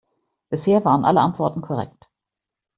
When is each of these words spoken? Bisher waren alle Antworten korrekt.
Bisher 0.49 0.83
waren 0.83 1.05
alle 1.05 1.21
Antworten 1.21 1.61
korrekt. 1.61 2.07